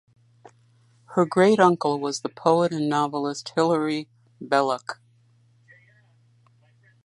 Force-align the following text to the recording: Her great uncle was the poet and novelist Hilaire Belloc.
Her 1.13 1.27
great 1.27 1.59
uncle 1.59 1.99
was 1.99 2.21
the 2.21 2.29
poet 2.29 2.73
and 2.73 2.89
novelist 2.89 3.47
Hilaire 3.55 4.05
Belloc. 4.41 4.99